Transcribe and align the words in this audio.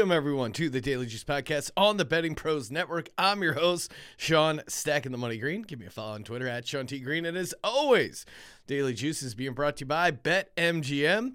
Welcome, 0.00 0.16
everyone, 0.16 0.52
to 0.52 0.70
the 0.70 0.80
Daily 0.80 1.04
Juice 1.04 1.24
Podcast 1.24 1.72
on 1.76 1.98
the 1.98 2.06
Betting 2.06 2.34
Pros 2.34 2.70
Network. 2.70 3.10
I'm 3.18 3.42
your 3.42 3.52
host, 3.52 3.92
Sean 4.16 4.62
Stacking 4.66 5.12
the 5.12 5.18
Money 5.18 5.36
Green. 5.36 5.60
Give 5.60 5.78
me 5.78 5.84
a 5.84 5.90
follow 5.90 6.14
on 6.14 6.24
Twitter 6.24 6.48
at 6.48 6.66
Sean 6.66 6.86
T. 6.86 7.00
Green. 7.00 7.26
And 7.26 7.36
as 7.36 7.52
always, 7.62 8.24
Daily 8.66 8.94
Juice 8.94 9.22
is 9.22 9.34
being 9.34 9.52
brought 9.52 9.76
to 9.76 9.80
you 9.82 9.88
by 9.88 10.10
BetMGM. 10.10 11.34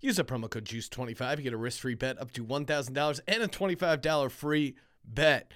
Use 0.00 0.18
a 0.18 0.24
promo 0.24 0.48
code 0.48 0.64
JUICE25. 0.64 1.36
You 1.36 1.42
get 1.42 1.52
a 1.52 1.58
risk 1.58 1.80
free 1.80 1.94
bet 1.94 2.18
up 2.18 2.30
to 2.32 2.44
$1,000 2.46 3.20
and 3.28 3.42
a 3.42 3.46
$25 3.46 4.30
free 4.30 4.74
bet. 5.04 5.52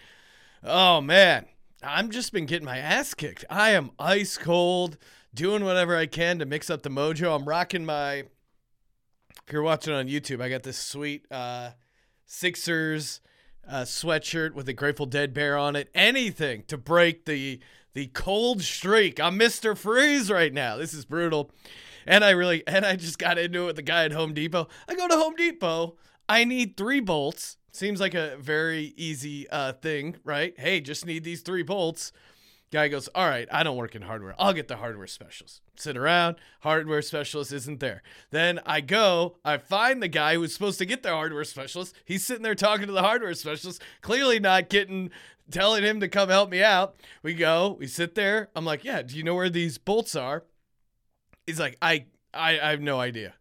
Oh, 0.62 1.00
man. 1.00 1.46
I've 1.82 2.10
just 2.10 2.34
been 2.34 2.44
getting 2.44 2.66
my 2.66 2.76
ass 2.76 3.14
kicked. 3.14 3.46
I 3.48 3.70
am 3.70 3.92
ice 3.98 4.36
cold, 4.36 4.98
doing 5.32 5.64
whatever 5.64 5.96
I 5.96 6.04
can 6.04 6.38
to 6.40 6.44
mix 6.44 6.68
up 6.68 6.82
the 6.82 6.90
mojo. 6.90 7.34
I'm 7.34 7.48
rocking 7.48 7.86
my 7.86 8.24
if 9.46 9.52
you're 9.52 9.62
watching 9.62 9.94
on 9.94 10.06
YouTube, 10.06 10.42
I 10.42 10.50
got 10.50 10.62
this 10.62 10.76
sweet 10.76 11.24
uh, 11.30 11.70
Sixers 12.26 13.20
uh, 13.68 13.82
sweatshirt 13.82 14.54
with 14.54 14.68
a 14.68 14.72
Grateful 14.72 15.06
Dead 15.06 15.32
bear 15.34 15.56
on 15.56 15.76
it. 15.76 15.88
Anything 15.94 16.64
to 16.68 16.76
break 16.76 17.24
the 17.24 17.60
the 17.94 18.06
cold 18.08 18.62
streak. 18.62 19.20
I'm 19.20 19.38
Mr. 19.38 19.76
Freeze 19.76 20.30
right 20.30 20.52
now. 20.52 20.76
This 20.76 20.94
is 20.94 21.04
brutal. 21.04 21.50
And 22.06 22.24
I 22.24 22.30
really 22.30 22.66
and 22.66 22.84
I 22.84 22.96
just 22.96 23.18
got 23.18 23.38
into 23.38 23.62
it 23.62 23.66
with 23.66 23.76
the 23.76 23.82
guy 23.82 24.04
at 24.04 24.12
Home 24.12 24.34
Depot. 24.34 24.68
I 24.88 24.94
go 24.94 25.08
to 25.08 25.16
Home 25.16 25.36
Depot. 25.36 25.96
I 26.28 26.44
need 26.44 26.76
three 26.76 27.00
bolts. 27.00 27.58
Seems 27.72 28.00
like 28.00 28.14
a 28.14 28.36
very 28.38 28.92
easy 28.96 29.48
uh, 29.48 29.72
thing, 29.72 30.16
right? 30.24 30.54
Hey, 30.58 30.80
just 30.80 31.06
need 31.06 31.24
these 31.24 31.40
three 31.40 31.62
bolts. 31.62 32.12
Guy 32.72 32.88
goes, 32.88 33.06
All 33.08 33.28
right, 33.28 33.46
I 33.52 33.62
don't 33.62 33.76
work 33.76 33.94
in 33.94 34.02
hardware. 34.02 34.34
I'll 34.38 34.54
get 34.54 34.66
the 34.66 34.78
hardware 34.78 35.06
specialist. 35.06 35.60
Sit 35.76 35.94
around, 35.94 36.36
hardware 36.60 37.02
specialist 37.02 37.52
isn't 37.52 37.80
there. 37.80 38.02
Then 38.30 38.60
I 38.64 38.80
go, 38.80 39.36
I 39.44 39.58
find 39.58 40.02
the 40.02 40.08
guy 40.08 40.34
who's 40.34 40.54
supposed 40.54 40.78
to 40.78 40.86
get 40.86 41.02
the 41.02 41.10
hardware 41.10 41.44
specialist. 41.44 41.94
He's 42.06 42.24
sitting 42.24 42.42
there 42.42 42.54
talking 42.54 42.86
to 42.86 42.92
the 42.92 43.02
hardware 43.02 43.34
specialist, 43.34 43.82
clearly 44.00 44.40
not 44.40 44.70
getting, 44.70 45.10
telling 45.50 45.84
him 45.84 46.00
to 46.00 46.08
come 46.08 46.30
help 46.30 46.50
me 46.50 46.62
out. 46.62 46.96
We 47.22 47.34
go, 47.34 47.76
we 47.78 47.86
sit 47.86 48.14
there. 48.14 48.48
I'm 48.56 48.64
like, 48.64 48.84
Yeah, 48.84 49.02
do 49.02 49.18
you 49.18 49.22
know 49.22 49.34
where 49.34 49.50
these 49.50 49.76
bolts 49.76 50.16
are? 50.16 50.44
He's 51.46 51.60
like, 51.60 51.76
I, 51.82 52.06
I, 52.32 52.58
I 52.58 52.70
have 52.70 52.80
no 52.80 53.00
idea. 53.00 53.34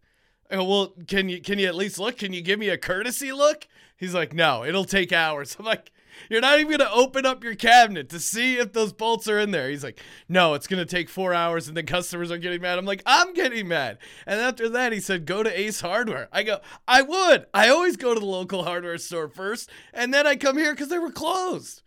I 0.50 0.56
go, 0.56 0.64
well, 0.64 0.94
can 1.08 1.30
you 1.30 1.40
can 1.40 1.58
you 1.58 1.66
at 1.68 1.74
least 1.74 1.98
look? 1.98 2.18
Can 2.18 2.34
you 2.34 2.42
give 2.42 2.58
me 2.58 2.68
a 2.68 2.76
courtesy 2.76 3.32
look? 3.32 3.66
He's 3.96 4.12
like, 4.12 4.34
no, 4.34 4.62
it'll 4.62 4.84
take 4.84 5.10
hours. 5.10 5.56
I'm 5.58 5.64
like, 5.64 5.90
you're 6.28 6.40
not 6.40 6.58
even 6.58 6.78
gonna 6.78 6.90
open 6.92 7.26
up 7.26 7.44
your 7.44 7.54
cabinet 7.54 8.08
to 8.10 8.20
see 8.20 8.56
if 8.56 8.72
those 8.72 8.92
bolts 8.92 9.28
are 9.28 9.38
in 9.38 9.50
there. 9.50 9.68
He's 9.70 9.84
like, 9.84 10.00
no, 10.28 10.54
it's 10.54 10.66
gonna 10.66 10.84
take 10.84 11.08
four 11.08 11.34
hours, 11.34 11.68
and 11.68 11.76
then 11.76 11.86
customers 11.86 12.30
are 12.30 12.38
getting 12.38 12.62
mad. 12.62 12.78
I'm 12.78 12.84
like, 12.84 13.02
I'm 13.06 13.34
getting 13.34 13.68
mad. 13.68 13.98
And 14.26 14.40
after 14.40 14.68
that, 14.70 14.92
he 14.92 15.00
said, 15.00 15.26
go 15.26 15.42
to 15.42 15.60
Ace 15.60 15.80
Hardware. 15.80 16.28
I 16.32 16.42
go, 16.42 16.60
I 16.86 17.02
would. 17.02 17.46
I 17.52 17.68
always 17.68 17.96
go 17.96 18.14
to 18.14 18.20
the 18.20 18.26
local 18.26 18.64
hardware 18.64 18.98
store 18.98 19.28
first, 19.28 19.70
and 19.92 20.12
then 20.12 20.26
I 20.26 20.36
come 20.36 20.56
here 20.56 20.72
because 20.72 20.88
they 20.88 20.98
were 20.98 21.12
closed. 21.12 21.82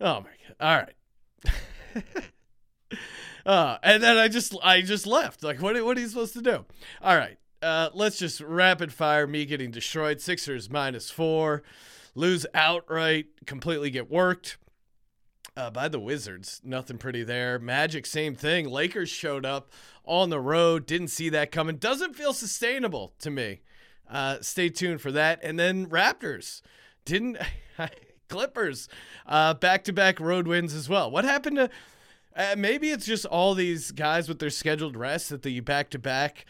Oh 0.00 0.20
my 0.20 0.30
god! 0.48 0.56
All 0.60 0.76
right. 0.76 0.94
uh, 3.46 3.78
and 3.82 4.02
then 4.02 4.18
I 4.18 4.28
just 4.28 4.56
I 4.62 4.82
just 4.82 5.06
left. 5.06 5.42
Like, 5.42 5.60
what 5.62 5.82
what 5.84 5.96
are 5.96 6.00
you 6.00 6.08
supposed 6.08 6.34
to 6.34 6.42
do? 6.42 6.64
All 7.02 7.16
right. 7.16 7.38
Uh, 7.62 7.88
let's 7.94 8.18
just 8.18 8.42
rapid 8.42 8.92
fire 8.92 9.26
me 9.26 9.46
getting 9.46 9.70
destroyed. 9.70 10.20
Sixers 10.20 10.68
minus 10.68 11.10
four 11.10 11.62
lose 12.14 12.46
outright, 12.54 13.26
completely 13.46 13.90
get 13.90 14.10
worked 14.10 14.58
uh, 15.56 15.70
by 15.70 15.88
the 15.88 16.00
Wizards. 16.00 16.60
Nothing 16.64 16.98
pretty 16.98 17.22
there. 17.22 17.58
Magic, 17.58 18.06
same 18.06 18.34
thing. 18.34 18.68
Lakers 18.68 19.08
showed 19.08 19.44
up 19.44 19.70
on 20.04 20.30
the 20.30 20.40
road. 20.40 20.86
Didn't 20.86 21.08
see 21.08 21.28
that 21.30 21.52
coming. 21.52 21.76
Doesn't 21.76 22.16
feel 22.16 22.32
sustainable 22.32 23.14
to 23.20 23.30
me. 23.30 23.60
Uh, 24.08 24.38
stay 24.40 24.68
tuned 24.68 25.00
for 25.00 25.12
that. 25.12 25.40
And 25.42 25.58
then 25.58 25.86
Raptors 25.86 26.62
didn't. 27.04 27.38
Clippers, 28.28 28.88
back 29.28 29.84
to 29.84 29.92
back 29.92 30.18
road 30.18 30.48
wins 30.48 30.74
as 30.74 30.88
well. 30.88 31.10
What 31.10 31.24
happened 31.24 31.56
to 31.56 31.70
uh, 32.36 32.54
maybe 32.56 32.90
it's 32.90 33.06
just 33.06 33.24
all 33.26 33.54
these 33.54 33.90
guys 33.90 34.28
with 34.28 34.38
their 34.38 34.50
scheduled 34.50 34.96
rest 34.96 35.30
that 35.30 35.42
the 35.42 35.60
back 35.60 35.90
to 35.90 35.98
back 35.98 36.46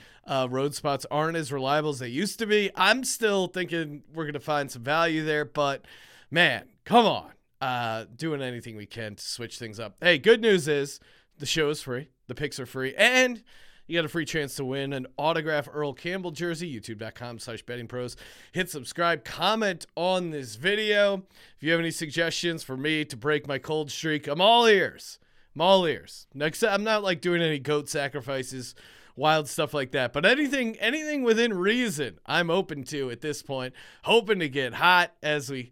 road 0.48 0.74
spots 0.74 1.06
aren't 1.10 1.36
as 1.36 1.52
reliable 1.52 1.90
as 1.90 1.98
they 1.98 2.08
used 2.08 2.38
to 2.38 2.46
be. 2.46 2.70
I'm 2.74 3.04
still 3.04 3.46
thinking 3.46 4.02
we're 4.12 4.24
going 4.24 4.34
to 4.34 4.40
find 4.40 4.70
some 4.70 4.82
value 4.82 5.24
there, 5.24 5.44
but 5.44 5.84
man, 6.30 6.64
come 6.84 7.06
on. 7.06 7.30
Uh, 7.60 8.04
doing 8.14 8.42
anything 8.42 8.76
we 8.76 8.84
can 8.84 9.14
to 9.14 9.24
switch 9.24 9.58
things 9.58 9.80
up. 9.80 9.96
Hey, 10.02 10.18
good 10.18 10.42
news 10.42 10.68
is 10.68 11.00
the 11.38 11.46
show 11.46 11.70
is 11.70 11.80
free, 11.80 12.10
the 12.26 12.34
picks 12.34 12.60
are 12.60 12.66
free, 12.66 12.94
and 12.94 13.42
you 13.86 13.96
got 13.98 14.04
a 14.04 14.08
free 14.08 14.26
chance 14.26 14.54
to 14.56 14.64
win 14.66 14.92
an 14.92 15.06
autograph 15.16 15.66
Earl 15.72 15.94
Campbell 15.94 16.30
jersey, 16.30 16.70
youtube.com 16.70 17.38
slash 17.38 17.62
betting 17.62 17.86
pros. 17.86 18.16
Hit 18.52 18.70
subscribe, 18.70 19.24
comment 19.24 19.86
on 19.94 20.30
this 20.30 20.56
video. 20.56 21.24
If 21.56 21.62
you 21.62 21.70
have 21.70 21.80
any 21.80 21.90
suggestions 21.90 22.62
for 22.62 22.76
me 22.76 23.04
to 23.06 23.16
break 23.16 23.46
my 23.46 23.58
cold 23.58 23.90
streak, 23.90 24.26
I'm 24.26 24.40
all 24.40 24.66
ears. 24.66 25.18
I'm 25.54 25.60
all 25.60 25.86
ears. 25.86 26.26
Next, 26.34 26.62
I'm 26.62 26.84
not 26.84 27.02
like 27.02 27.20
doing 27.20 27.40
any 27.40 27.58
goat 27.58 27.88
sacrifices, 27.88 28.74
wild 29.14 29.48
stuff 29.48 29.72
like 29.72 29.92
that. 29.92 30.12
But 30.12 30.26
anything, 30.26 30.76
anything 30.78 31.22
within 31.22 31.54
reason, 31.54 32.18
I'm 32.26 32.50
open 32.50 32.82
to 32.84 33.10
at 33.10 33.20
this 33.20 33.42
point. 33.42 33.74
Hoping 34.02 34.40
to 34.40 34.48
get 34.48 34.74
hot 34.74 35.12
as 35.22 35.50
we. 35.50 35.70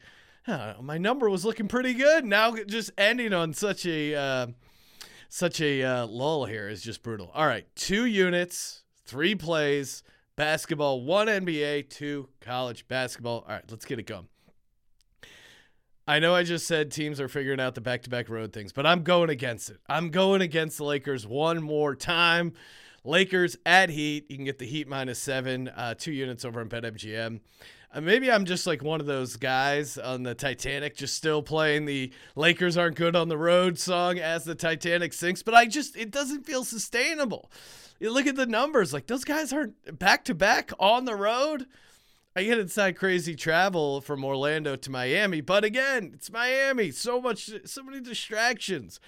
My 0.81 0.99
number 0.99 1.31
was 1.31 1.45
looking 1.45 1.69
pretty 1.69 1.95
good. 1.95 2.25
Now 2.25 2.55
just 2.65 2.91
ending 2.99 3.33
on 3.33 3.55
such 3.55 3.87
a 3.87 4.15
uh, 4.15 4.47
such 5.29 5.61
a 5.61 5.83
uh, 5.83 6.07
lull 6.07 6.45
here 6.47 6.69
is 6.69 6.83
just 6.83 7.03
brutal. 7.03 7.31
All 7.35 7.47
right, 7.47 7.67
two 7.75 8.07
units, 8.07 8.83
three 9.05 9.35
plays, 9.35 10.03
basketball, 10.37 11.03
one 11.03 11.29
NBA, 11.29 11.91
two 11.91 12.29
college 12.41 12.87
basketball. 12.89 13.45
All 13.47 13.55
right, 13.55 13.65
let's 13.71 13.85
get 13.85 13.99
it 13.99 14.07
going. 14.07 14.29
I 16.07 16.19
know 16.19 16.35
I 16.35 16.43
just 16.43 16.67
said 16.67 16.91
teams 16.91 17.21
are 17.21 17.29
figuring 17.29 17.61
out 17.61 17.77
the 17.77 17.81
back 17.81 18.03
to 18.03 18.11
back 18.11 18.29
road 18.29 18.53
things, 18.53 18.73
but 18.73 18.87
I'm 18.87 19.05
going 19.05 19.31
against 19.31 19.71
it. 19.71 19.79
I'm 19.89 20.11
going 20.11 20.43
against 20.43 20.79
the 20.79 20.85
Lakers 20.85 21.27
one 21.27 21.63
more 21.63 21.95
time. 21.95 22.55
Lakers 23.05 23.57
at 23.65 23.89
Heat. 23.89 24.27
You 24.29 24.37
can 24.37 24.45
get 24.45 24.59
the 24.59 24.67
Heat 24.67 24.89
minus 24.89 25.21
seven, 25.21 25.69
uh, 25.69 25.95
two 25.95 26.13
units 26.13 26.45
over 26.45 26.61
on 26.61 26.69
BetMGM. 26.69 27.41
Uh, 27.95 28.01
maybe 28.01 28.33
I'm 28.33 28.45
just 28.45 28.67
like 28.67 28.83
one 28.83 29.01
of 29.01 29.07
those 29.07 29.37
guys 29.37 29.97
on 29.99 30.23
the 30.23 30.35
Titanic, 30.35 30.97
just 30.97 31.15
still 31.15 31.43
playing 31.43 31.85
the 31.85 32.11
Lakers 32.35 32.77
aren't 32.77 32.97
good 32.97 33.15
on 33.15 33.29
the 33.29 33.37
road 33.37 33.79
song 33.79 34.19
as 34.19 34.45
the 34.45 34.55
Titanic 34.55 35.13
sinks, 35.13 35.43
but 35.43 35.55
I 35.55 35.67
just, 35.67 35.97
it 35.97 36.11
doesn't 36.11 36.47
feel 36.47 36.65
sustainable. 36.65 37.51
You 38.01 38.13
look 38.13 38.27
at 38.27 38.35
the 38.35 38.47
numbers, 38.47 38.93
like 38.93 39.07
those 39.07 39.25
guys 39.25 39.53
aren't 39.53 39.99
back 39.99 40.25
to 40.25 40.35
back 40.35 40.73
on 40.81 41.05
the 41.05 41.15
road. 41.15 41.67
I 42.35 42.45
get 42.45 42.59
inside 42.59 42.97
crazy 42.97 43.35
travel 43.35 44.01
from 44.01 44.25
Orlando 44.25 44.75
to 44.75 44.91
Miami, 44.91 45.43
but 45.43 45.65
again, 45.65 46.13
it's 46.15 46.33
Miami. 46.33 46.91
So 46.91 47.21
much, 47.21 47.51
so 47.67 47.83
many 47.83 48.01
distractions. 48.01 49.01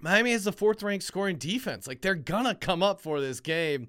Miami 0.00 0.32
has 0.32 0.44
the 0.44 0.52
fourth 0.52 0.82
ranked 0.82 1.04
scoring 1.04 1.36
defense. 1.36 1.86
Like 1.86 2.00
they're 2.00 2.14
gonna 2.14 2.54
come 2.54 2.82
up 2.82 3.00
for 3.00 3.20
this 3.20 3.40
game. 3.40 3.88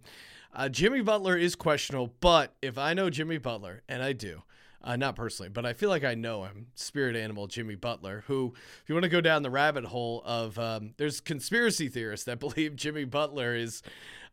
Uh, 0.54 0.68
Jimmy 0.68 1.02
Butler 1.02 1.38
is 1.38 1.56
questionable, 1.56 2.14
but 2.20 2.56
if 2.62 2.78
I 2.78 2.94
know 2.94 3.10
Jimmy 3.10 3.38
Butler, 3.38 3.84
and 3.88 4.02
I 4.02 4.14
do, 4.14 4.42
uh, 4.84 4.96
not 4.96 5.16
personally, 5.16 5.50
but 5.50 5.66
I 5.66 5.74
feel 5.74 5.90
like 5.90 6.04
I 6.04 6.16
know 6.16 6.44
him, 6.44 6.68
spirit 6.76 7.16
animal 7.16 7.48
Jimmy 7.48 7.76
Butler, 7.76 8.24
who, 8.28 8.54
if 8.82 8.88
you 8.88 8.96
want 8.96 9.04
to 9.04 9.10
go 9.10 9.22
down 9.22 9.44
the 9.44 9.50
rabbit 9.50 9.86
hole 9.86 10.22
of, 10.26 10.58
um, 10.58 10.94
there's 10.98 11.20
conspiracy 11.20 11.90
theorists 11.90 12.26
that 12.26 12.40
believe 12.40 12.76
Jimmy 12.76 13.04
Butler 13.04 13.56
is 13.56 13.82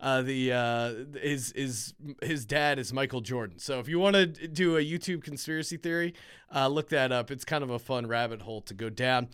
uh, 0.01 0.23
the 0.23 0.53
uh, 0.53 0.95
his 1.21 1.53
his 1.57 1.95
his 2.23 2.45
dad 2.45 2.79
is 2.79 2.93
Michael 2.93 3.23
Jordan. 3.23 3.59
So 3.59 3.81
if 3.81 3.89
you 3.89 3.99
want 3.99 4.15
to 4.15 4.27
do 4.27 4.77
a 4.77 4.81
YouTube 4.81 5.25
conspiracy 5.25 5.79
theory, 5.79 6.15
uh, 6.55 6.69
look 6.69 6.91
that 6.91 7.13
up. 7.13 7.31
It's 7.31 7.45
kind 7.45 7.65
of 7.65 7.71
a 7.71 7.79
fun 7.79 8.07
rabbit 8.07 8.43
hole 8.43 8.61
to 8.63 8.75
go 8.75 8.91
down. 8.91 9.29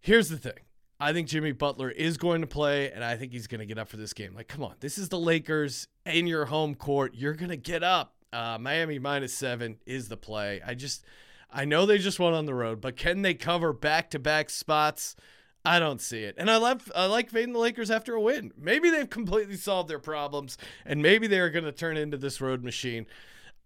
Here's 0.00 0.28
the 0.28 0.38
thing. 0.38 0.58
I 0.98 1.14
think 1.14 1.28
Jimmy 1.28 1.52
Butler 1.52 1.90
is 1.90 2.18
going 2.18 2.42
to 2.42 2.46
play, 2.46 2.90
and 2.90 3.02
I 3.02 3.16
think 3.16 3.32
he's 3.32 3.46
going 3.46 3.60
to 3.60 3.66
get 3.66 3.78
up 3.78 3.88
for 3.88 3.96
this 3.96 4.12
game. 4.12 4.34
Like, 4.34 4.48
come 4.48 4.62
on, 4.62 4.74
this 4.80 4.98
is 4.98 5.08
the 5.08 5.18
Lakers 5.18 5.88
in 6.04 6.26
your 6.26 6.44
home 6.46 6.74
court. 6.74 7.14
You're 7.14 7.32
going 7.32 7.50
to 7.50 7.56
get 7.56 7.82
up. 7.82 8.14
Uh, 8.32 8.58
Miami 8.60 8.98
minus 8.98 9.34
seven 9.34 9.78
is 9.86 10.08
the 10.08 10.16
play. 10.16 10.60
I 10.64 10.74
just, 10.74 11.04
I 11.50 11.64
know 11.64 11.86
they 11.86 11.98
just 11.98 12.20
won 12.20 12.34
on 12.34 12.46
the 12.46 12.54
road, 12.54 12.80
but 12.80 12.96
can 12.96 13.22
they 13.22 13.34
cover 13.34 13.72
back 13.72 14.10
to 14.10 14.18
back 14.18 14.50
spots? 14.50 15.16
I 15.64 15.78
don't 15.78 16.00
see 16.00 16.22
it. 16.22 16.36
And 16.38 16.50
I 16.50 16.56
love 16.56 16.90
I 16.94 17.06
like 17.06 17.30
fading 17.30 17.52
the 17.52 17.58
Lakers 17.58 17.90
after 17.90 18.14
a 18.14 18.20
win. 18.20 18.52
Maybe 18.56 18.88
they've 18.88 19.10
completely 19.10 19.56
solved 19.56 19.90
their 19.90 19.98
problems 19.98 20.56
and 20.86 21.02
maybe 21.02 21.26
they're 21.26 21.50
going 21.50 21.64
to 21.64 21.72
turn 21.72 21.96
into 21.96 22.16
this 22.16 22.40
road 22.40 22.64
machine. 22.64 23.06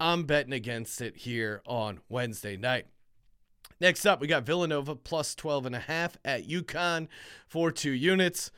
I'm 0.01 0.25
betting 0.25 0.53
against 0.53 1.01
it 1.01 1.19
here 1.19 1.63
on 1.67 2.01
Wednesday 2.09 2.57
night. 2.57 2.87
Next 3.81 4.07
up, 4.07 4.21
we 4.21 4.27
got 4.27 4.45
Villanova 4.45 4.97
plus 4.97 5.35
12 5.35 5.67
and 5.67 5.75
a 5.77 5.81
half 5.81 6.17
at 6.25 6.49
UConn 6.49 7.09
for 7.47 7.71
two 7.71 7.93
units. 7.93 8.51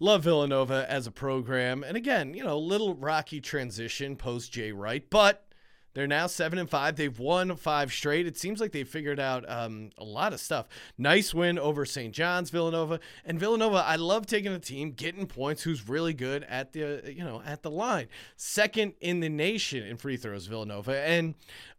Love 0.00 0.22
Villanova 0.22 0.86
as 0.88 1.06
a 1.06 1.10
program. 1.10 1.82
And 1.82 1.96
again, 1.96 2.32
you 2.32 2.44
know, 2.44 2.58
little 2.58 2.94
rocky 2.94 3.40
transition 3.40 4.16
post 4.16 4.52
Jay 4.52 4.72
Wright, 4.72 5.04
but 5.10 5.47
They're 5.94 6.06
now 6.06 6.26
seven 6.26 6.58
and 6.58 6.68
five. 6.68 6.96
They've 6.96 7.18
won 7.18 7.56
five 7.56 7.92
straight. 7.92 8.26
It 8.26 8.36
seems 8.38 8.60
like 8.60 8.72
they've 8.72 8.88
figured 8.88 9.18
out 9.18 9.48
um, 9.48 9.90
a 9.98 10.04
lot 10.04 10.32
of 10.32 10.40
stuff. 10.40 10.68
Nice 10.96 11.34
win 11.34 11.58
over 11.58 11.84
St. 11.84 12.14
John's, 12.14 12.50
Villanova, 12.50 13.00
and 13.24 13.40
Villanova. 13.40 13.82
I 13.84 13.96
love 13.96 14.26
taking 14.26 14.52
a 14.52 14.58
team 14.58 14.92
getting 14.92 15.26
points 15.26 15.62
who's 15.62 15.88
really 15.88 16.14
good 16.14 16.44
at 16.44 16.72
the 16.72 17.02
you 17.14 17.24
know 17.24 17.42
at 17.44 17.62
the 17.62 17.70
line. 17.70 18.08
Second 18.36 18.94
in 19.00 19.20
the 19.20 19.28
nation 19.28 19.82
in 19.82 19.96
free 19.96 20.16
throws, 20.16 20.46
Villanova, 20.46 20.98
and 21.00 21.34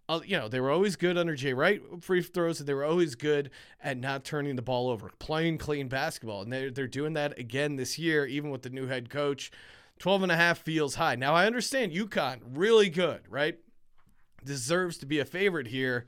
uh, 0.10 0.22
you 0.26 0.36
know, 0.36 0.48
they 0.48 0.60
were 0.60 0.72
always 0.72 0.96
good 0.96 1.20
under 1.20 1.36
Jay 1.36 1.54
Wright 1.54 1.82
free 2.02 2.24
throws, 2.24 2.60
and 2.60 2.68
they 2.68 2.74
were 2.74 2.84
always 2.84 3.14
good 3.14 3.52
at 3.82 3.96
not 3.96 4.26
turning 4.26 4.56
the 4.56 4.62
ball 4.64 4.90
over, 4.90 5.12
playing 5.20 5.60
clean 5.60 5.88
basketball. 5.88 6.42
And 6.42 6.52
they're, 6.52 6.72
they're 6.72 6.88
doing 6.88 7.14
that 7.14 7.38
again 7.38 7.76
this 7.76 8.00
year, 8.00 8.26
even 8.26 8.50
with 8.50 8.64
the 8.64 8.72
new 8.72 8.88
head 8.88 9.12
coach. 9.12 9.52
12 10.00 10.24
and 10.24 10.32
a 10.32 10.36
half 10.36 10.58
feels 10.58 10.96
high. 10.96 11.16
Now, 11.16 11.36
I 11.36 11.46
understand 11.46 11.92
UConn, 11.92 12.40
really 12.54 12.90
good, 12.90 13.22
right? 13.30 13.60
Deserves 14.44 14.98
to 15.00 15.06
be 15.06 15.20
a 15.20 15.26
favorite 15.26 15.68
here. 15.68 16.06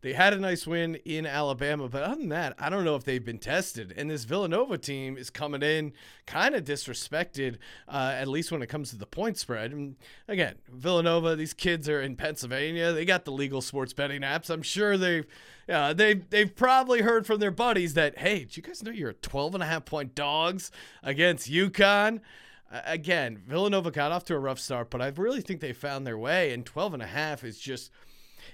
They 0.00 0.12
had 0.12 0.32
a 0.32 0.38
nice 0.38 0.64
win 0.64 0.94
in 1.04 1.26
Alabama, 1.26 1.88
but 1.88 2.04
other 2.04 2.20
than 2.20 2.28
that, 2.28 2.54
I 2.56 2.70
don't 2.70 2.84
know 2.84 2.94
if 2.94 3.02
they've 3.02 3.24
been 3.24 3.38
tested. 3.38 3.92
And 3.96 4.08
this 4.08 4.22
Villanova 4.22 4.78
team 4.78 5.18
is 5.18 5.28
coming 5.28 5.60
in 5.60 5.92
kind 6.24 6.54
of 6.54 6.62
disrespected, 6.62 7.56
uh, 7.88 8.14
at 8.14 8.28
least 8.28 8.52
when 8.52 8.62
it 8.62 8.68
comes 8.68 8.90
to 8.90 8.96
the 8.96 9.06
point 9.06 9.38
spread. 9.38 9.72
And 9.72 9.96
again, 10.28 10.54
Villanova, 10.68 11.34
these 11.34 11.52
kids 11.52 11.88
are 11.88 12.00
in 12.00 12.14
Pennsylvania. 12.14 12.92
They 12.92 13.04
got 13.04 13.24
the 13.24 13.32
legal 13.32 13.60
sports 13.60 13.92
betting 13.92 14.22
apps. 14.22 14.50
I'm 14.50 14.62
sure 14.62 14.96
they've 14.96 15.26
yeah, 15.68 15.92
they've 15.92 16.28
they've 16.30 16.54
probably 16.54 17.02
heard 17.02 17.26
from 17.26 17.40
their 17.40 17.50
buddies 17.50 17.94
that, 17.94 18.18
hey, 18.18 18.44
do 18.44 18.50
you 18.52 18.62
guys 18.62 18.82
know 18.84 18.92
you're 18.92 19.12
12 19.12 19.54
and 19.54 19.62
a 19.64 19.66
half 19.66 19.84
point 19.84 20.14
dogs 20.14 20.70
against 21.02 21.50
UConn? 21.50 22.20
Again, 22.70 23.42
Villanova 23.46 23.90
got 23.90 24.12
off 24.12 24.24
to 24.26 24.34
a 24.34 24.38
rough 24.38 24.58
start, 24.58 24.90
but 24.90 25.00
I 25.00 25.08
really 25.08 25.40
think 25.40 25.60
they 25.60 25.72
found 25.72 26.06
their 26.06 26.18
way, 26.18 26.52
and 26.52 26.66
12 26.66 26.94
and 26.94 27.02
a 27.02 27.06
half 27.06 27.44
is 27.44 27.58
just– 27.58 27.90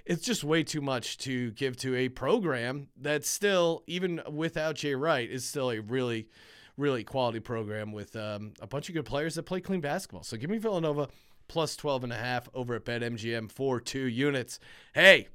it's 0.04 0.24
just 0.24 0.44
way 0.44 0.62
too 0.62 0.80
much 0.80 1.18
to 1.18 1.50
give 1.52 1.76
to 1.78 1.96
a 1.96 2.08
program 2.08 2.88
that 3.00 3.24
still, 3.24 3.82
even 3.86 4.20
without 4.30 4.76
Jay 4.76 4.94
Wright, 4.94 5.30
is 5.30 5.44
still 5.44 5.70
a 5.70 5.80
really, 5.80 6.28
really 6.76 7.04
quality 7.04 7.40
program 7.40 7.92
with 7.92 8.14
um, 8.16 8.52
a 8.60 8.66
bunch 8.66 8.88
of 8.88 8.94
good 8.94 9.06
players 9.06 9.34
that 9.34 9.44
play 9.44 9.60
clean 9.60 9.80
basketball. 9.80 10.22
So 10.22 10.36
give 10.36 10.50
me 10.50 10.58
Villanova 10.58 11.08
plus 11.48 11.76
12 11.76 12.04
and 12.04 12.12
a 12.12 12.16
half 12.16 12.48
over 12.54 12.74
at 12.74 12.84
BetMGM 12.84 13.50
for 13.50 13.80
two 13.80 14.06
units. 14.06 14.58
Hey, 14.94 15.28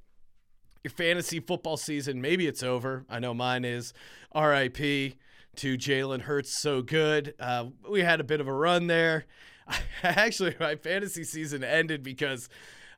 your 0.83 0.91
fantasy 0.91 1.39
football 1.39 1.77
season, 1.77 2.21
maybe 2.21 2.47
it's 2.47 2.63
over. 2.63 3.05
I 3.09 3.19
know 3.19 3.33
mine 3.33 3.65
is. 3.65 3.93
RIP 4.35 5.15
to 5.57 5.77
Jalen 5.77 6.21
Hurts, 6.21 6.57
so 6.57 6.81
good. 6.81 7.33
Uh, 7.39 7.67
we 7.89 8.01
had 8.01 8.19
a 8.19 8.23
bit 8.23 8.41
of 8.41 8.47
a 8.47 8.53
run 8.53 8.87
there. 8.87 9.25
Actually, 10.03 10.55
my 10.59 10.75
fantasy 10.75 11.23
season 11.23 11.63
ended 11.63 12.03
because 12.03 12.49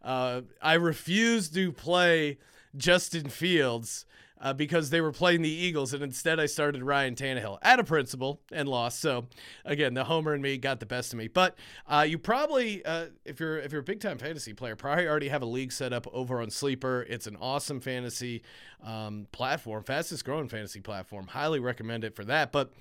uh, 0.04 0.42
I 0.62 0.74
refused 0.76 1.54
to 1.56 1.72
play 1.72 2.38
Justin 2.76 3.30
Fields 3.30 4.06
uh, 4.42 4.54
because 4.54 4.90
they 4.90 5.02
were 5.02 5.12
playing 5.12 5.44
the 5.44 5.50
Eagles, 5.50 5.94
and 5.94 6.02
instead 6.04 6.40
I 6.40 6.48
started 6.48 6.84
Ryan 6.84 7.16
Tannehill 7.16 7.60
at 7.62 7.80
a 7.80 7.84
principle 7.84 8.42
and 8.52 8.68
lost. 8.68 9.00
So 9.00 9.28
again, 9.64 9.94
the 9.94 10.06
homer 10.06 10.34
and 10.34 10.42
me 10.42 10.58
got 10.58 10.80
the 10.80 10.86
best 10.86 11.14
of 11.14 11.20
me. 11.20 11.28
But 11.28 11.56
uh, 11.88 12.06
you 12.08 12.18
probably, 12.18 12.84
uh, 12.84 13.08
if 13.24 13.40
you're 13.40 13.60
if 13.60 13.72
you're 13.72 13.82
a 13.82 13.84
big 13.84 14.00
time 14.00 14.18
fantasy 14.18 14.54
player, 14.54 14.76
probably 14.76 15.08
already 15.08 15.30
have 15.30 15.44
a 15.44 15.46
league 15.48 15.72
set 15.72 15.94
up 15.94 16.08
over 16.12 16.42
on 16.42 16.50
Sleeper. 16.50 17.06
It's 17.08 17.28
an 17.28 17.38
awesome 17.40 17.80
fantasy 17.80 18.42
um, 18.84 19.28
platform, 19.32 19.84
fastest 19.84 20.26
growing 20.26 20.48
fantasy 20.48 20.82
platform. 20.82 21.28
Highly 21.28 21.60
recommend 21.60 22.04
it 22.04 22.16
for 22.16 22.26
that. 22.26 22.52
But 22.52 22.74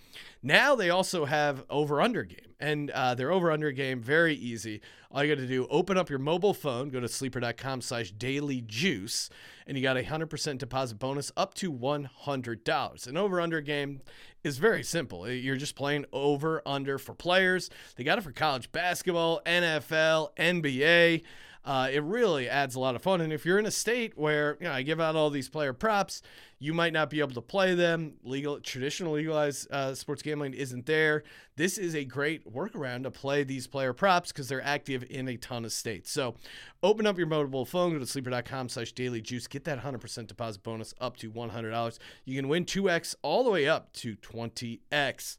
now 0.42 0.74
they 0.74 0.88
also 0.88 1.26
have 1.26 1.64
over 1.68 2.00
under 2.00 2.22
game, 2.22 2.54
and 2.58 2.90
uh, 2.90 3.14
their 3.14 3.30
over 3.30 3.52
under 3.52 3.70
game 3.70 4.00
very 4.00 4.34
easy. 4.34 4.80
All 5.12 5.24
you 5.24 5.34
got 5.34 5.40
to 5.40 5.46
do, 5.48 5.66
open 5.70 5.98
up 5.98 6.08
your 6.08 6.20
mobile 6.20 6.54
phone, 6.54 6.88
go 6.88 7.00
to 7.00 7.08
sleeper.com 7.08 7.80
slash 7.80 8.12
daily 8.12 8.62
juice, 8.64 9.28
and 9.66 9.76
you 9.76 9.79
got 9.82 9.96
a 9.96 10.02
100% 10.02 10.58
deposit 10.58 10.98
bonus 10.98 11.32
up 11.36 11.54
to 11.54 11.72
$100. 11.72 13.06
An 13.06 13.16
over 13.16 13.40
under 13.40 13.60
game 13.60 14.00
is 14.42 14.58
very 14.58 14.82
simple. 14.82 15.22
Uh, 15.22 15.28
you're 15.28 15.56
just 15.56 15.76
playing 15.76 16.06
over 16.12 16.62
under 16.66 16.98
for 16.98 17.14
players. 17.14 17.70
They 17.96 18.04
got 18.04 18.18
it 18.18 18.22
for 18.22 18.32
college 18.32 18.72
basketball, 18.72 19.40
NFL, 19.44 20.34
NBA. 20.36 21.22
Uh, 21.64 21.88
it 21.92 22.02
really 22.02 22.48
adds 22.48 22.74
a 22.74 22.80
lot 22.80 22.96
of 22.96 23.02
fun. 23.02 23.20
And 23.20 23.32
if 23.32 23.44
you're 23.44 23.58
in 23.58 23.66
a 23.66 23.70
state 23.70 24.16
where 24.16 24.56
you 24.60 24.66
know 24.66 24.72
I 24.72 24.82
give 24.82 25.00
out 25.00 25.14
all 25.14 25.28
these 25.28 25.48
player 25.48 25.72
props, 25.72 26.22
you 26.58 26.72
might 26.72 26.92
not 26.92 27.10
be 27.10 27.20
able 27.20 27.34
to 27.34 27.42
play 27.42 27.74
them. 27.74 28.14
Legal, 28.22 28.60
traditional 28.60 29.12
legalized 29.12 29.70
uh, 29.70 29.94
sports 29.94 30.22
gambling 30.22 30.54
isn't 30.54 30.86
there. 30.86 31.22
This 31.56 31.76
is 31.76 31.94
a 31.94 32.04
great 32.04 32.50
workaround 32.50 33.02
to 33.02 33.10
play 33.10 33.44
these 33.44 33.66
player 33.66 33.92
props 33.92 34.32
because 34.32 34.48
they're 34.48 34.64
active 34.64 35.04
in 35.10 35.28
a 35.28 35.36
ton 35.36 35.64
of 35.64 35.72
states. 35.72 36.10
So, 36.10 36.34
open 36.82 37.06
up 37.06 37.18
your 37.18 37.26
mobile 37.26 37.66
phone, 37.66 37.92
go 37.92 37.98
to 37.98 38.06
sleeper.com/slash 38.06 38.92
daily 38.92 39.20
juice, 39.20 39.46
get 39.46 39.64
that 39.64 39.82
100% 39.82 40.26
deposit 40.26 40.62
bonus 40.62 40.94
up 41.00 41.16
to 41.18 41.30
$100. 41.30 41.98
You 42.24 42.36
can 42.36 42.48
win 42.48 42.64
2x 42.64 43.14
all 43.22 43.44
the 43.44 43.50
way 43.50 43.68
up 43.68 43.92
to 43.94 44.16
20x 44.16 45.38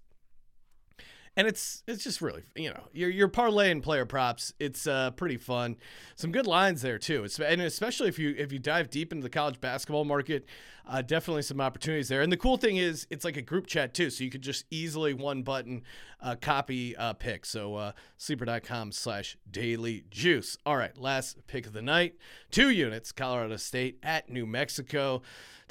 and 1.38 1.48
it's 1.48 1.84
it's 1.88 2.04
just 2.04 2.22
really 2.22 2.44
you 2.56 2.70
know 2.70 2.84
you're 2.92 3.10
you're 3.10 3.30
parlaying 3.30 3.82
player 3.82 4.06
props. 4.06 4.54
It's 4.60 4.86
uh, 4.86 5.12
pretty 5.12 5.38
fun. 5.38 5.78
Some 6.16 6.32
good 6.32 6.48
lines 6.48 6.82
there 6.82 6.98
too. 6.98 7.24
It's, 7.24 7.40
and 7.40 7.62
especially 7.62 8.10
if 8.10 8.20
you 8.20 8.36
if 8.38 8.52
you 8.52 8.60
dive 8.60 8.90
deep 8.90 9.12
into 9.12 9.24
the 9.24 9.30
college 9.30 9.62
basketball 9.62 10.04
market, 10.04 10.46
uh, 10.86 11.02
definitely 11.02 11.44
some 11.44 11.62
opportunities 11.62 12.10
there. 12.10 12.22
And 12.22 12.32
the 12.32 12.38
cool 12.38 12.58
thing 12.58 12.78
is 12.78 13.08
it's 13.10 13.24
like 13.24 13.38
a 13.38 13.42
group 13.42 13.68
chat 13.68 13.94
too, 13.94 14.10
so 14.10 14.24
you 14.24 14.30
could 14.30 14.42
just 14.42 14.66
easily 14.72 15.14
one 15.14 15.42
button 15.44 15.84
uh, 16.22 16.36
copy 16.36 16.96
uh, 16.98 17.14
pick. 17.14 17.46
So 17.46 17.76
uh, 17.76 17.92
sleeper.com 18.18 18.92
slash 18.92 19.38
daily 19.50 20.04
juice. 20.10 20.58
All 20.66 20.76
right, 20.76 20.98
last 20.98 21.48
pick 21.48 21.66
of 21.66 21.74
the 21.74 21.82
night. 21.82 22.16
Two 22.52 22.70
units, 22.70 23.12
Colorado 23.12 23.56
State 23.58 24.00
at 24.04 24.30
New 24.30 24.46
Mexico. 24.46 25.22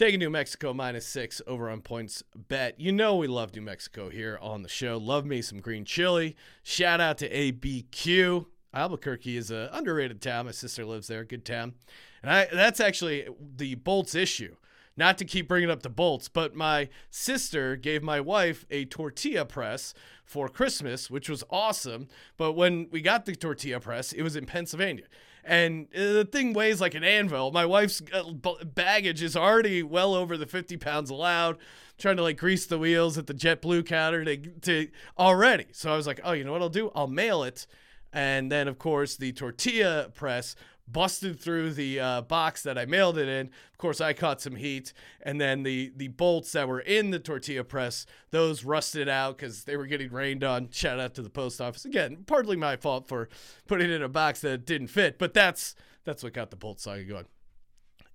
Taking 0.00 0.20
New 0.20 0.30
Mexico 0.30 0.72
minus 0.72 1.04
six 1.04 1.42
over 1.46 1.68
on 1.68 1.82
points 1.82 2.24
bet. 2.34 2.80
You 2.80 2.90
know 2.90 3.16
we 3.16 3.26
love 3.26 3.54
New 3.54 3.60
Mexico 3.60 4.08
here 4.08 4.38
on 4.40 4.62
the 4.62 4.68
show. 4.70 4.96
Love 4.96 5.26
me 5.26 5.42
some 5.42 5.60
green 5.60 5.84
chili. 5.84 6.36
Shout 6.62 7.02
out 7.02 7.18
to 7.18 7.28
ABQ. 7.28 8.46
Albuquerque 8.72 9.36
is 9.36 9.50
an 9.50 9.68
underrated 9.70 10.22
town. 10.22 10.46
My 10.46 10.52
sister 10.52 10.86
lives 10.86 11.08
there. 11.08 11.22
Good 11.22 11.44
town. 11.44 11.74
And 12.22 12.32
I, 12.32 12.48
that's 12.50 12.80
actually 12.80 13.28
the 13.56 13.74
Bolts 13.74 14.14
issue. 14.14 14.56
Not 14.96 15.18
to 15.18 15.26
keep 15.26 15.46
bringing 15.46 15.70
up 15.70 15.82
the 15.82 15.90
Bolts, 15.90 16.28
but 16.28 16.54
my 16.54 16.88
sister 17.10 17.76
gave 17.76 18.02
my 18.02 18.22
wife 18.22 18.64
a 18.70 18.86
tortilla 18.86 19.44
press 19.44 19.92
for 20.24 20.48
Christmas, 20.48 21.10
which 21.10 21.28
was 21.28 21.44
awesome. 21.50 22.08
But 22.38 22.54
when 22.54 22.88
we 22.90 23.02
got 23.02 23.26
the 23.26 23.36
tortilla 23.36 23.80
press, 23.80 24.14
it 24.14 24.22
was 24.22 24.34
in 24.34 24.46
Pennsylvania 24.46 25.04
and 25.50 25.88
the 25.92 26.24
thing 26.30 26.52
weighs 26.52 26.80
like 26.80 26.94
an 26.94 27.02
anvil. 27.02 27.50
My 27.50 27.66
wife's 27.66 28.00
uh, 28.12 28.22
baggage 28.64 29.20
is 29.20 29.34
already 29.34 29.82
well 29.82 30.14
over 30.14 30.36
the 30.36 30.46
50 30.46 30.76
pounds 30.76 31.10
allowed. 31.10 31.58
trying 31.98 32.16
to 32.18 32.22
like 32.22 32.38
grease 32.38 32.66
the 32.66 32.78
wheels 32.78 33.18
at 33.18 33.26
the 33.26 33.34
JetBlue 33.34 33.84
counter 33.84 34.24
to, 34.24 34.36
to 34.36 34.88
already. 35.18 35.66
So 35.72 35.92
I 35.92 35.96
was 35.96 36.06
like, 36.06 36.20
oh, 36.22 36.32
you 36.32 36.44
know 36.44 36.52
what 36.52 36.62
I'll 36.62 36.68
do? 36.68 36.92
I'll 36.94 37.08
mail 37.08 37.42
it. 37.42 37.66
And 38.12 38.50
then, 38.50 38.68
of 38.68 38.78
course, 38.78 39.16
the 39.16 39.32
tortilla 39.32 40.10
press 40.14 40.54
busted 40.92 41.38
through 41.38 41.74
the 41.74 42.00
uh, 42.00 42.20
box 42.22 42.62
that 42.62 42.78
I 42.78 42.86
mailed 42.86 43.18
it 43.18 43.28
in. 43.28 43.46
Of 43.46 43.78
course, 43.78 44.00
I 44.00 44.12
caught 44.12 44.40
some 44.40 44.56
heat, 44.56 44.92
and 45.22 45.40
then 45.40 45.62
the 45.62 45.92
the 45.96 46.08
bolts 46.08 46.52
that 46.52 46.68
were 46.68 46.80
in 46.80 47.10
the 47.10 47.18
tortilla 47.18 47.64
press 47.64 48.06
those 48.30 48.64
rusted 48.64 49.08
out 49.08 49.36
because 49.36 49.64
they 49.64 49.76
were 49.76 49.86
getting 49.86 50.12
rained 50.12 50.44
on. 50.44 50.70
Shout 50.70 51.00
out 51.00 51.14
to 51.14 51.22
the 51.22 51.30
post 51.30 51.60
office 51.60 51.84
again. 51.84 52.24
Partly 52.26 52.56
my 52.56 52.76
fault 52.76 53.08
for 53.08 53.28
putting 53.66 53.90
it 53.90 53.94
in 53.94 54.02
a 54.02 54.08
box 54.08 54.40
that 54.40 54.66
didn't 54.66 54.88
fit, 54.88 55.18
but 55.18 55.34
that's 55.34 55.74
that's 56.04 56.22
what 56.22 56.32
got 56.32 56.50
the 56.50 56.56
bolt 56.56 56.80
saga 56.80 57.04
going. 57.04 57.26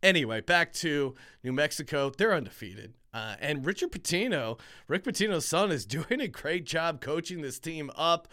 Anyway, 0.03 0.41
back 0.41 0.71
to 0.71 1.15
New 1.43 1.51
Mexico. 1.51 2.11
They're 2.15 2.33
undefeated. 2.33 2.93
Uh, 3.11 3.35
and 3.39 3.65
Richard 3.65 3.91
Pitino, 3.91 4.59
Rick 4.87 5.05
Pitino's 5.05 5.45
son, 5.45 5.71
is 5.71 5.85
doing 5.87 6.21
a 6.21 6.27
great 6.27 6.65
job 6.65 7.01
coaching 7.01 7.41
this 7.41 7.59
team 7.59 7.89
up. 7.95 8.27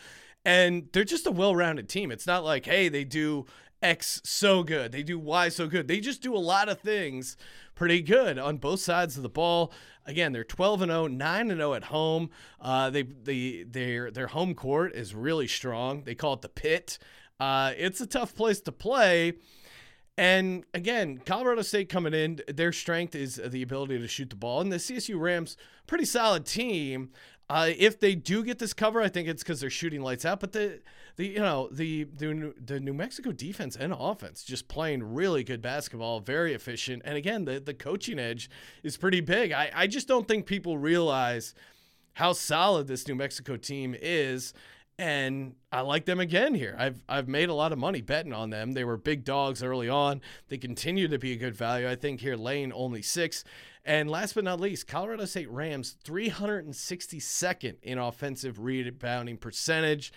And 0.45 0.89
they're 0.93 1.05
just 1.05 1.27
a 1.27 1.31
well 1.31 1.55
rounded 1.55 1.89
team. 1.89 2.11
It's 2.11 2.27
not 2.27 2.45
like, 2.45 2.67
hey, 2.67 2.89
they 2.89 3.05
do 3.05 3.47
X 3.83 4.21
so 4.25 4.63
good. 4.63 4.93
They 4.93 5.03
do 5.03 5.19
Y 5.19 5.49
so 5.49 5.67
good. 5.67 5.89
They 5.89 6.01
just 6.01 6.23
do 6.23 6.35
a 6.35 6.39
lot 6.39 6.69
of 6.69 6.81
things 6.81 7.37
pretty 7.75 8.01
good 8.03 8.39
on 8.39 8.59
both 8.59 8.81
sides 8.81 9.17
of 9.17 9.23
the 9.23 9.29
ball. 9.29 9.73
Again, 10.07 10.33
they're 10.33 10.45
12 10.45 10.83
and 10.83 10.91
0, 10.91 11.07
9 11.09 11.51
and 11.51 11.61
0 11.61 11.75
at 11.75 11.85
home. 11.85 12.31
Uh, 12.61 12.91
they 12.91 13.03
they 13.03 13.65
their 13.65 14.11
their 14.11 14.29
home 14.29 14.55
court 14.55 14.95
is 14.95 15.15
really 15.15 15.49
strong. 15.49 16.05
They 16.05 16.15
call 16.15 16.35
it 16.35 16.43
the 16.43 16.49
pit. 16.49 16.99
Uh, 17.41 17.73
it's 17.77 18.01
a 18.01 18.07
tough 18.07 18.35
place 18.35 18.61
to 18.61 18.73
play. 18.73 19.35
And 20.19 20.65
again, 20.75 21.21
Colorado 21.25 21.63
State 21.63 21.89
coming 21.89 22.13
in, 22.13 22.41
their 22.47 22.73
strength 22.73 23.15
is 23.15 23.41
the 23.45 23.63
ability 23.63 23.99
to 23.99 24.09
shoot 24.09 24.31
the 24.31 24.37
ball. 24.37 24.61
And 24.61 24.71
the 24.71 24.77
CSU 24.77 25.19
Rams, 25.19 25.57
pretty 25.87 26.05
solid 26.05 26.45
team. 26.45 27.11
Uh, 27.53 27.71
if 27.77 28.01
they 28.01 28.15
do 28.15 28.43
get 28.43 28.59
this 28.59 28.73
cover, 28.73 29.03
I 29.03 29.11
think 29.11 29.29
it's 29.29 29.43
because 29.43 29.61
they're 29.61 29.69
shooting 29.69 30.01
lights 30.01 30.25
out. 30.25 30.41
But 30.41 30.53
the 30.53 30.81
the 31.17 31.27
you 31.27 31.39
know 31.39 31.69
the, 31.71 32.05
the 32.05 32.55
the 32.59 32.81
New 32.81 32.95
Mexico 32.95 33.31
defense 33.31 33.77
and 33.77 33.93
offense 33.93 34.43
just 34.43 34.69
playing 34.69 35.15
really 35.15 35.45
good 35.45 35.61
basketball, 35.61 36.21
very 36.21 36.55
efficient. 36.55 37.03
And 37.05 37.15
again, 37.15 37.45
the 37.45 37.61
the 37.61 37.75
coaching 37.75 38.19
edge 38.19 38.49
is 38.83 38.97
pretty 38.97 39.21
big. 39.21 39.53
I 39.53 39.71
I 39.75 39.87
just 39.87 40.09
don't 40.09 40.27
think 40.27 40.47
people 40.47 40.79
realize 40.79 41.55
how 42.15 42.33
solid 42.33 42.87
this 42.87 43.07
New 43.07 43.17
Mexico 43.17 43.59
team 43.59 43.95
is. 44.01 44.55
And 44.99 45.55
I 45.71 45.81
like 45.81 46.05
them 46.05 46.21
again 46.21 46.55
here. 46.55 46.77
I've 46.79 47.03
I've 47.09 47.29
made 47.29 47.49
a 47.49 47.55
lot 47.55 47.73
of 47.73 47.79
money 47.79 48.01
betting 48.01 48.33
on 48.33 48.51
them. 48.51 48.73
They 48.73 48.85
were 48.85 48.97
big 48.97 49.25
dogs 49.25 49.63
early 49.63 49.89
on. 49.89 50.21
They 50.49 50.59
continue 50.59 51.09
to 51.09 51.19
be 51.19 51.33
a 51.33 51.37
good 51.37 51.55
value. 51.55 51.89
I 51.89 51.97
think 51.97 52.21
here 52.21 52.37
lane 52.37 52.73
only 52.75 53.03
six. 53.03 53.45
And 53.85 54.09
last 54.09 54.35
but 54.35 54.45
not 54.45 54.61
least, 54.61 54.87
Colorado 54.87 55.25
State 55.25 55.51
Rams 55.51 55.97
362nd 56.05 57.77
in 57.83 57.99
offensive 57.99 58.61
rebounding 58.61 59.39
percentage. 59.39 60.13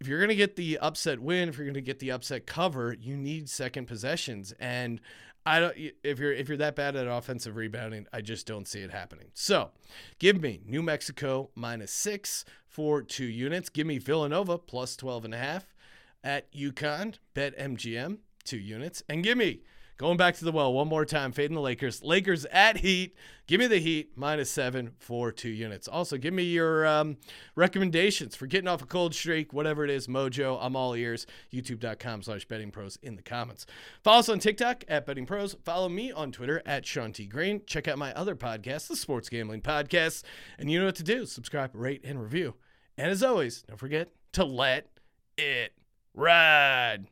If 0.00 0.08
you're 0.08 0.18
going 0.18 0.30
to 0.30 0.34
get 0.34 0.56
the 0.56 0.78
upset 0.78 1.20
win, 1.20 1.48
if 1.48 1.56
you're 1.56 1.66
going 1.66 1.74
to 1.74 1.82
get 1.82 1.98
the 1.98 2.10
upset 2.10 2.46
cover, 2.46 2.96
you 2.98 3.16
need 3.16 3.48
second 3.48 3.86
possessions. 3.86 4.54
And 4.58 5.00
I 5.46 5.60
don't 5.60 5.76
if 6.02 6.18
you're 6.18 6.32
if 6.32 6.48
you're 6.48 6.58
that 6.58 6.74
bad 6.74 6.96
at 6.96 7.06
offensive 7.06 7.56
rebounding, 7.56 8.06
I 8.12 8.20
just 8.20 8.46
don't 8.46 8.66
see 8.66 8.80
it 8.80 8.90
happening. 8.90 9.26
So, 9.34 9.70
give 10.18 10.40
me 10.40 10.62
New 10.66 10.82
Mexico 10.82 11.50
minus 11.54 11.92
6 11.92 12.44
for 12.66 13.02
2 13.02 13.24
units. 13.24 13.68
Give 13.68 13.86
me 13.86 13.98
Villanova 13.98 14.58
plus 14.58 14.96
12 14.96 15.26
and 15.26 15.34
a 15.34 15.38
half 15.38 15.74
at 16.22 16.50
UConn, 16.52 17.16
BetMGM 17.34 18.18
2 18.44 18.58
units 18.58 19.02
and 19.08 19.24
give 19.24 19.36
me 19.38 19.60
Going 19.96 20.16
back 20.16 20.34
to 20.36 20.44
the 20.44 20.50
well 20.50 20.72
one 20.72 20.88
more 20.88 21.04
time, 21.04 21.30
fading 21.30 21.54
the 21.54 21.60
Lakers. 21.60 22.02
Lakers 22.02 22.44
at 22.46 22.78
Heat. 22.78 23.14
Give 23.46 23.60
me 23.60 23.68
the 23.68 23.78
Heat 23.78 24.12
minus 24.16 24.50
seven 24.50 24.90
for 24.98 25.30
two 25.30 25.50
units. 25.50 25.86
Also, 25.86 26.16
give 26.16 26.34
me 26.34 26.42
your 26.42 26.84
um, 26.84 27.16
recommendations 27.54 28.34
for 28.34 28.48
getting 28.48 28.66
off 28.66 28.82
a 28.82 28.86
cold 28.86 29.14
streak, 29.14 29.52
whatever 29.52 29.84
it 29.84 29.90
is, 29.90 30.08
Mojo. 30.08 30.58
I'm 30.60 30.74
all 30.74 30.96
ears. 30.96 31.26
YouTube.com 31.52 32.22
slash 32.22 32.44
betting 32.46 32.72
pros 32.72 32.98
in 33.02 33.14
the 33.14 33.22
comments. 33.22 33.66
Follow 34.02 34.18
us 34.18 34.28
on 34.28 34.40
TikTok 34.40 34.82
at 34.88 35.06
betting 35.06 35.26
pros. 35.26 35.54
Follow 35.64 35.88
me 35.88 36.10
on 36.10 36.32
Twitter 36.32 36.60
at 36.66 36.84
Sean 36.84 37.12
T. 37.12 37.26
Green. 37.26 37.62
Check 37.64 37.86
out 37.86 37.96
my 37.96 38.12
other 38.14 38.34
podcast, 38.34 38.88
the 38.88 38.96
Sports 38.96 39.28
Gambling 39.28 39.60
Podcast. 39.60 40.24
And 40.58 40.68
you 40.68 40.80
know 40.80 40.86
what 40.86 40.96
to 40.96 41.04
do 41.04 41.24
subscribe, 41.24 41.70
rate, 41.72 42.00
and 42.02 42.20
review. 42.20 42.54
And 42.98 43.10
as 43.12 43.22
always, 43.22 43.62
don't 43.62 43.78
forget 43.78 44.10
to 44.32 44.44
let 44.44 44.88
it 45.38 45.72
ride. 46.14 47.06